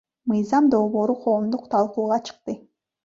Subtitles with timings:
[0.29, 2.57] Мыйзам долбоору коомдук талкууга чыкты.